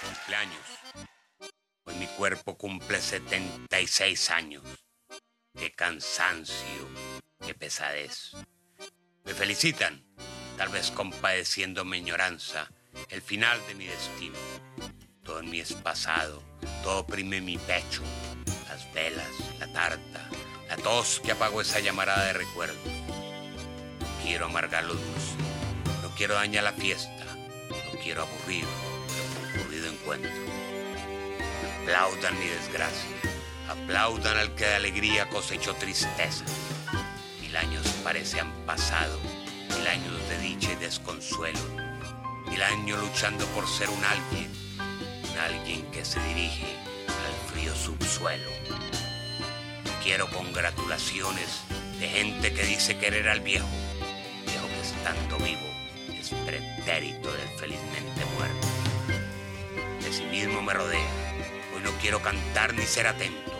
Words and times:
Cumpleaños. 0.00 0.66
Hoy 1.84 1.94
mi 1.96 2.06
cuerpo 2.06 2.56
cumple 2.56 3.00
76 3.00 4.30
años. 4.30 4.62
Qué 5.56 5.72
cansancio, 5.72 6.88
qué 7.44 7.54
pesadez. 7.54 8.32
Me 9.24 9.34
felicitan, 9.34 10.04
tal 10.56 10.68
vez 10.70 10.90
compadeciendo 10.90 11.84
mi 11.84 11.98
ignoranza, 11.98 12.70
el 13.08 13.22
final 13.22 13.64
de 13.66 13.74
mi 13.74 13.86
destino. 13.86 14.36
Todo 15.22 15.40
en 15.40 15.50
mí 15.50 15.60
es 15.60 15.72
pasado, 15.74 16.42
todo 16.82 17.00
oprime 17.00 17.40
mi 17.40 17.56
pecho. 17.58 18.02
Las 18.68 18.92
velas, 18.92 19.30
la 19.58 19.72
tarta, 19.72 20.28
la 20.68 20.76
tos 20.76 21.20
que 21.20 21.32
apagó 21.32 21.60
esa 21.60 21.80
llamarada 21.80 22.26
de 22.26 22.32
recuerdos. 22.34 22.84
No 22.84 24.06
quiero 24.22 24.46
amargar 24.46 24.84
lo 24.84 24.94
dulce, 24.94 25.36
quiero 26.16 26.34
dañar 26.34 26.64
la 26.64 26.72
fiesta, 26.72 27.24
no 27.68 28.00
quiero 28.00 28.22
aburrir, 28.22 28.64
aburrido 29.54 29.88
encuentro. 29.88 30.30
Aplaudan 31.82 32.38
mi 32.38 32.46
desgracia, 32.46 33.10
aplaudan 33.68 34.38
al 34.38 34.54
que 34.54 34.64
de 34.64 34.74
alegría 34.76 35.28
cosechó 35.28 35.74
tristeza. 35.74 36.44
Mil 37.40 37.56
años 37.56 37.86
parece 38.02 38.40
han 38.40 38.52
pasado, 38.64 39.18
mil 39.76 39.86
años 39.86 40.28
de 40.28 40.38
dicha 40.38 40.72
y 40.72 40.76
desconsuelo, 40.76 41.60
mil 42.48 42.62
años 42.62 43.00
luchando 43.00 43.44
por 43.48 43.68
ser 43.68 43.88
un 43.90 44.04
alguien, 44.04 44.50
un 45.32 45.38
alguien 45.38 45.90
que 45.90 46.04
se 46.04 46.20
dirige 46.20 46.66
al 47.08 47.52
frío 47.52 47.74
subsuelo. 47.74 48.50
Quiero 50.02 50.28
congratulaciones 50.30 51.62
de 51.98 52.08
gente 52.08 52.52
que 52.52 52.62
dice 52.62 52.98
querer 52.98 53.28
al 53.28 53.40
viejo, 53.40 53.68
viejo 54.46 54.68
que 54.68 54.80
estando 54.80 55.38
vivo 55.38 55.73
pretérito 56.30 57.32
del 57.32 57.48
felizmente 57.58 58.24
muerto. 58.36 58.66
Pesimismo 60.02 60.62
me 60.62 60.72
rodea, 60.72 61.10
hoy 61.74 61.82
no 61.82 61.90
quiero 62.00 62.22
cantar 62.22 62.74
ni 62.74 62.84
ser 62.84 63.06
atento. 63.06 63.52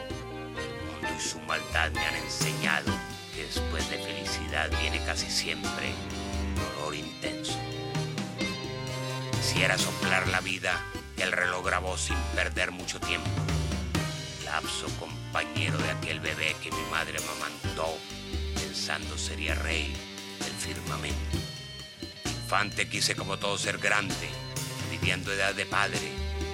El 0.57 0.93
mundo 0.93 1.09
y 1.17 1.21
su 1.21 1.41
maldad 1.41 1.91
me 1.93 2.07
han 2.07 2.17
enseñado 2.17 2.93
que 3.35 3.45
después 3.45 3.89
de 3.91 3.99
felicidad 3.99 4.71
viene 4.81 5.05
casi 5.05 5.31
siempre 5.31 5.93
dolor 6.77 6.95
intenso. 6.95 7.59
Quisiera 9.33 9.77
soplar 9.79 10.29
la 10.29 10.41
vida 10.41 10.81
el 11.19 11.33
reloj 11.33 11.65
grabó 11.65 11.97
sin 11.97 12.17
perder 12.35 12.73
mucho 12.73 13.01
tiempo. 13.01 13.29
Lapso 14.45 14.87
compañero 14.99 15.79
de 15.79 15.91
aquel 15.91 16.21
bebé 16.21 16.55
que 16.63 16.71
mi 16.71 16.83
madre 16.91 17.19
amamantó, 17.19 17.97
pensando 18.55 19.17
sería 19.17 19.55
rey 19.55 19.95
del 20.41 20.53
firmamento. 20.53 21.39
Infante 22.55 22.87
quise 22.87 23.17
como 23.17 23.37
todo 23.37 23.59
ser 23.59 23.79
grande, 23.79 24.29
viviendo 24.89 25.33
edad 25.33 25.57
de 25.57 25.67
padre, 25.67 26.13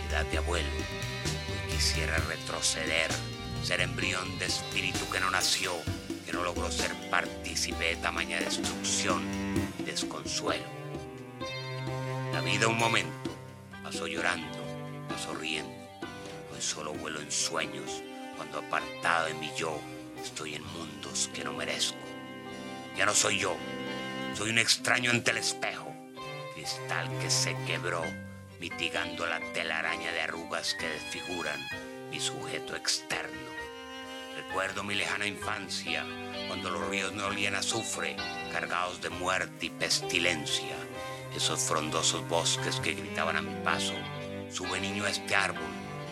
edad 0.09 0.25
de 0.25 0.39
abuelo. 0.39 0.67
Hoy 0.73 1.75
quisiera 1.75 2.17
retroceder, 2.17 3.11
ser 3.63 3.83
embrión 3.83 4.39
de 4.39 4.47
espíritu 4.47 5.07
que 5.11 5.21
no 5.21 5.31
nació, 5.31 5.75
que 6.25 6.33
no 6.33 6.43
logró 6.43 6.71
ser 6.71 6.95
partícipe 7.11 7.85
de 7.85 7.97
tamaña 7.97 8.41
destrucción 8.41 9.23
y 9.79 9.83
desconsuelo. 9.83 10.65
La 12.33 12.41
vida 12.41 12.67
un 12.67 12.79
momento, 12.79 13.37
pasó 13.83 14.07
llorando, 14.07 14.59
pasó 15.07 15.35
riendo. 15.35 15.71
Hoy 16.51 16.63
solo 16.63 16.95
vuelo 16.95 17.21
en 17.21 17.31
sueños, 17.31 18.03
cuando 18.39 18.61
apartado 18.61 19.27
de 19.27 19.35
mi 19.35 19.51
yo, 19.55 19.79
estoy 20.19 20.55
en 20.55 20.65
mundos 20.65 21.29
que 21.35 21.45
no 21.45 21.53
merezco. 21.53 21.99
Ya 22.97 23.05
no 23.05 23.13
soy 23.13 23.41
yo, 23.41 23.55
soy 24.35 24.49
un 24.49 24.59
extraño 24.59 25.11
ante 25.11 25.33
el 25.33 25.37
espejo, 25.37 25.80
cristal 26.61 27.09
que 27.23 27.31
se 27.31 27.57
quebró, 27.67 28.03
mitigando 28.61 29.27
la 29.27 29.41
telaraña 29.55 30.13
de 30.13 30.21
arrugas 30.21 30.75
que 30.75 30.87
desfiguran 30.89 31.59
mi 32.11 32.21
sujeto 32.21 32.77
externo. 32.77 33.51
Recuerdo 34.37 34.85
mi 34.85 34.95
lejana 34.95 35.27
infancia, 35.27 36.05
cuando 36.49 36.69
los 36.69 36.87
ríos 36.89 37.15
no 37.15 37.29
olían 37.29 37.55
azufre, 37.55 38.15
cargados 38.53 39.01
de 39.01 39.09
muerte 39.09 39.67
y 39.67 39.71
pestilencia. 39.71 40.77
Esos 41.35 41.61
frondosos 41.61 42.29
bosques 42.29 42.79
que 42.81 42.93
gritaban 42.93 43.39
a 43.39 43.43
mi 43.43 43.55
paso, 43.65 43.95
sube 44.51 44.81
niño 44.81 45.07
a 45.07 45.11
este 45.11 45.35
árbol, 45.35 45.63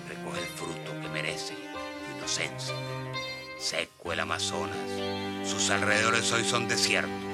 recoge 0.08 0.40
el 0.40 0.46
fruto 0.46 0.98
que 1.02 1.08
merece 1.08 1.52
tu 1.52 2.16
inocencia. 2.16 2.74
Seco 3.58 4.14
el 4.14 4.20
Amazonas, 4.20 4.78
sus 5.44 5.68
alrededores 5.68 6.32
hoy 6.32 6.44
son 6.44 6.68
desiertos. 6.68 7.27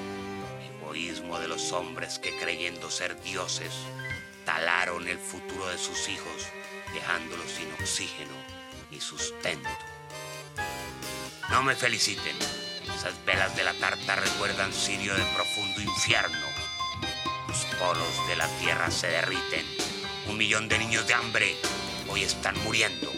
De 1.41 1.49
los 1.49 1.73
hombres 1.73 2.19
que 2.19 2.37
creyendo 2.39 2.91
ser 2.91 3.21
dioses, 3.21 3.73
talaron 4.47 5.07
el 5.09 5.19
futuro 5.19 5.67
de 5.67 5.77
sus 5.77 6.09
hijos, 6.09 6.47
dejándolos 6.95 7.51
sin 7.51 7.71
oxígeno 7.73 8.33
ni 8.91 8.99
sustento. 8.99 9.69
No 11.51 11.63
me 11.63 11.75
feliciten. 11.75 12.37
Esas 12.97 13.13
velas 13.27 13.55
de 13.57 13.65
la 13.65 13.75
tarta 13.75 14.17
recuerdan 14.17 14.73
Sirio 14.73 15.15
de 15.15 15.25
profundo 15.35 15.81
infierno. 15.83 16.47
Los 17.47 17.65
polos 17.79 18.29
de 18.29 18.37
la 18.37 18.49
tierra 18.59 18.91
se 18.91 19.09
derriten. 19.09 19.67
Un 20.29 20.39
millón 20.39 20.69
de 20.69 20.79
niños 20.79 21.07
de 21.07 21.15
hambre 21.15 21.57
hoy 22.09 22.23
están 22.23 22.57
muriendo. 22.65 23.13